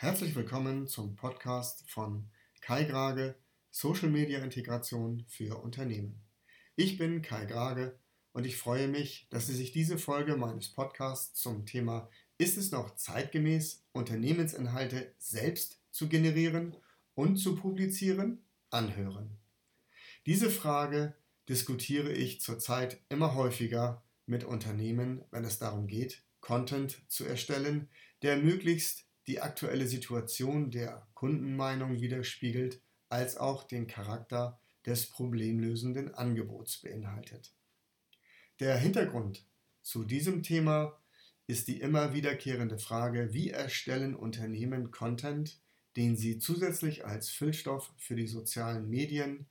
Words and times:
Herzlich 0.00 0.36
willkommen 0.36 0.86
zum 0.86 1.16
Podcast 1.16 1.90
von 1.90 2.30
Kai 2.60 2.84
Grage, 2.84 3.34
Social 3.72 4.08
Media 4.08 4.38
Integration 4.38 5.24
für 5.26 5.60
Unternehmen. 5.60 6.22
Ich 6.76 6.98
bin 6.98 7.20
Kai 7.20 7.46
Grage 7.46 7.98
und 8.30 8.46
ich 8.46 8.56
freue 8.56 8.86
mich, 8.86 9.26
dass 9.30 9.48
Sie 9.48 9.56
sich 9.56 9.72
diese 9.72 9.98
Folge 9.98 10.36
meines 10.36 10.68
Podcasts 10.68 11.42
zum 11.42 11.66
Thema 11.66 12.08
Ist 12.38 12.58
es 12.58 12.70
noch 12.70 12.94
zeitgemäß, 12.94 13.88
Unternehmensinhalte 13.90 15.16
selbst 15.18 15.82
zu 15.90 16.08
generieren 16.08 16.76
und 17.16 17.38
zu 17.38 17.56
publizieren 17.56 18.44
anhören. 18.70 19.36
Diese 20.26 20.48
Frage 20.48 21.16
diskutiere 21.48 22.12
ich 22.12 22.40
zurzeit 22.40 23.00
immer 23.08 23.34
häufiger 23.34 24.04
mit 24.26 24.44
Unternehmen, 24.44 25.24
wenn 25.32 25.42
es 25.42 25.58
darum 25.58 25.88
geht, 25.88 26.22
Content 26.40 27.02
zu 27.08 27.24
erstellen, 27.24 27.88
der 28.22 28.36
möglichst 28.36 29.07
die 29.28 29.40
aktuelle 29.40 29.86
Situation 29.86 30.70
der 30.70 31.06
Kundenmeinung 31.14 32.00
widerspiegelt, 32.00 32.80
als 33.10 33.36
auch 33.36 33.62
den 33.62 33.86
Charakter 33.86 34.58
des 34.86 35.06
problemlösenden 35.06 36.14
Angebots 36.14 36.78
beinhaltet. 36.78 37.52
Der 38.58 38.76
Hintergrund 38.78 39.46
zu 39.82 40.04
diesem 40.04 40.42
Thema 40.42 40.98
ist 41.46 41.68
die 41.68 41.80
immer 41.80 42.14
wiederkehrende 42.14 42.78
Frage, 42.78 43.32
wie 43.32 43.50
erstellen 43.50 44.16
Unternehmen 44.16 44.90
Content, 44.90 45.60
den 45.96 46.16
sie 46.16 46.38
zusätzlich 46.38 47.04
als 47.04 47.28
Füllstoff 47.28 47.92
für 47.96 48.16
die 48.16 48.26
sozialen 48.26 48.88
Medien 48.88 49.46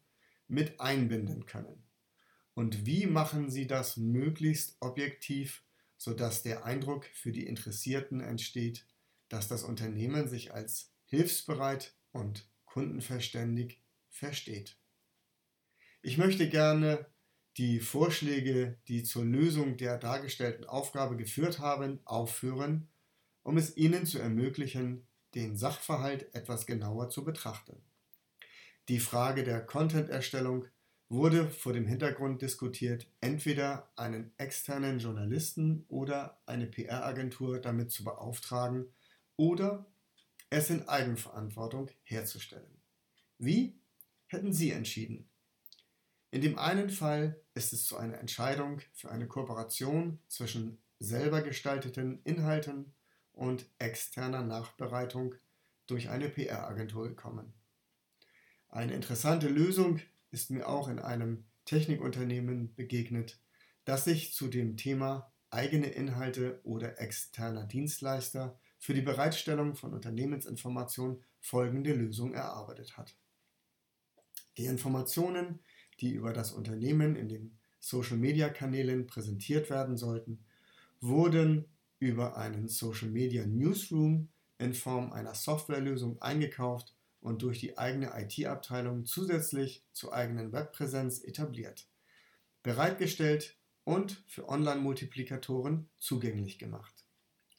mit 0.47 0.79
einbinden 0.79 1.45
können. 1.45 1.83
Und 2.53 2.85
wie 2.85 3.05
machen 3.05 3.51
sie 3.51 3.67
das 3.67 3.97
möglichst 3.97 4.77
objektiv, 4.79 5.63
sodass 5.97 6.41
der 6.41 6.65
Eindruck 6.65 7.05
für 7.05 7.31
die 7.31 7.45
Interessierten 7.45 8.21
entsteht, 8.21 8.85
dass 9.29 9.47
das 9.47 9.63
Unternehmen 9.63 10.27
sich 10.27 10.53
als 10.53 10.91
hilfsbereit 11.05 11.95
und 12.11 12.49
kundenverständig 12.65 13.81
versteht. 14.09 14.77
Ich 16.01 16.17
möchte 16.17 16.49
gerne 16.49 17.05
die 17.57 17.79
Vorschläge, 17.79 18.77
die 18.87 19.03
zur 19.03 19.25
Lösung 19.25 19.77
der 19.77 19.97
dargestellten 19.97 20.65
Aufgabe 20.65 21.17
geführt 21.17 21.59
haben, 21.59 21.99
aufführen, 22.05 22.87
um 23.43 23.57
es 23.57 23.75
Ihnen 23.77 24.05
zu 24.05 24.19
ermöglichen, 24.19 25.07
den 25.33 25.57
Sachverhalt 25.57 26.33
etwas 26.35 26.65
genauer 26.65 27.09
zu 27.09 27.23
betrachten. 27.23 27.81
Die 28.89 28.99
Frage 28.99 29.43
der 29.43 29.65
Content-Erstellung 29.65 30.65
wurde 31.09 31.49
vor 31.49 31.73
dem 31.73 31.87
Hintergrund 31.87 32.41
diskutiert, 32.41 33.07
entweder 33.21 33.89
einen 33.95 34.31
externen 34.37 34.99
Journalisten 34.99 35.85
oder 35.87 36.39
eine 36.45 36.67
PR-Agentur 36.67 37.59
damit 37.59 37.91
zu 37.91 38.03
beauftragen, 38.03 38.93
oder 39.37 39.85
es 40.49 40.69
in 40.69 40.87
Eigenverantwortung 40.87 41.89
herzustellen. 42.03 42.81
Wie 43.37 43.79
hätten 44.27 44.51
Sie 44.51 44.71
entschieden? 44.71 45.29
In 46.31 46.41
dem 46.41 46.59
einen 46.59 46.89
Fall 46.89 47.39
ist 47.53 47.71
es 47.71 47.85
zu 47.85 47.97
einer 47.97 48.19
Entscheidung 48.19 48.81
für 48.93 49.09
eine 49.09 49.27
Kooperation 49.27 50.19
zwischen 50.27 50.81
selber 50.99 51.41
gestalteten 51.41 52.21
Inhalten 52.23 52.93
und 53.31 53.65
externer 53.79 54.41
Nachbereitung 54.41 55.35
durch 55.85 56.09
eine 56.09 56.27
PR-Agentur 56.27 57.07
gekommen. 57.07 57.53
Eine 58.69 58.93
interessante 58.93 59.47
Lösung 59.47 60.01
ist 60.31 60.49
mir 60.49 60.67
auch 60.67 60.89
in 60.89 60.99
einem 60.99 61.45
Technikunternehmen 61.65 62.75
begegnet, 62.75 63.39
das 63.85 64.03
sich 64.03 64.33
zu 64.33 64.47
dem 64.47 64.75
Thema 64.75 65.31
eigene 65.49 65.87
Inhalte 65.87 66.59
oder 66.63 66.99
externer 66.99 67.65
Dienstleister 67.65 68.59
für 68.77 68.93
die 68.93 69.01
Bereitstellung 69.01 69.75
von 69.75 69.93
Unternehmensinformationen 69.93 71.23
folgende 71.39 71.93
Lösung 71.93 72.33
erarbeitet 72.33 72.97
hat. 72.97 73.15
Die 74.57 74.65
Informationen, 74.65 75.59
die 75.99 76.11
über 76.11 76.33
das 76.33 76.51
Unternehmen 76.51 77.15
in 77.15 77.29
den 77.29 77.57
Social-Media-Kanälen 77.79 79.07
präsentiert 79.07 79.69
werden 79.69 79.97
sollten, 79.97 80.43
wurden 80.99 81.65
über 81.99 82.37
einen 82.37 82.67
Social-Media 82.67 83.45
Newsroom 83.45 84.29
in 84.57 84.73
Form 84.73 85.11
einer 85.11 85.35
Softwarelösung 85.35 86.21
eingekauft 86.21 86.95
und 87.21 87.41
durch 87.41 87.59
die 87.59 87.77
eigene 87.77 88.11
IT-Abteilung 88.15 89.05
zusätzlich 89.05 89.83
zur 89.93 90.13
eigenen 90.13 90.51
Webpräsenz 90.51 91.23
etabliert, 91.23 91.87
bereitgestellt 92.63 93.57
und 93.83 94.23
für 94.27 94.49
Online-Multiplikatoren 94.49 95.89
zugänglich 95.97 96.59
gemacht. 96.59 97.05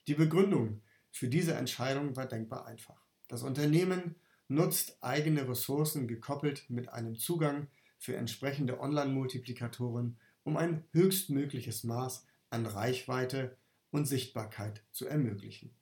Die 0.06 0.14
Begründung 0.14 0.82
für 1.10 1.28
diese 1.28 1.54
Entscheidung 1.54 2.16
war 2.16 2.26
denkbar 2.26 2.66
einfach. 2.66 3.06
Das 3.28 3.42
Unternehmen 3.42 4.16
nutzt 4.48 4.98
eigene 5.02 5.48
Ressourcen 5.48 6.08
gekoppelt 6.08 6.68
mit 6.70 6.88
einem 6.88 7.16
Zugang 7.16 7.68
für 7.98 8.16
entsprechende 8.16 8.80
Online-Multiplikatoren, 8.80 10.18
um 10.44 10.56
ein 10.56 10.84
höchstmögliches 10.92 11.84
Maß 11.84 12.24
an 12.50 12.66
Reichweite 12.66 13.56
und 13.90 14.06
Sichtbarkeit 14.06 14.82
zu 14.92 15.06
ermöglichen. 15.06 15.74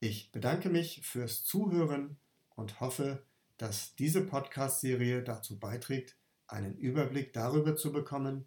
Ich 0.00 0.30
bedanke 0.30 0.68
mich 0.68 1.00
fürs 1.02 1.44
Zuhören 1.44 2.18
und 2.54 2.80
hoffe, 2.80 3.24
dass 3.56 3.94
diese 3.96 4.20
Podcast-Serie 4.20 5.22
dazu 5.22 5.58
beiträgt, 5.58 6.16
einen 6.46 6.76
Überblick 6.76 7.32
darüber 7.32 7.76
zu 7.76 7.92
bekommen, 7.92 8.46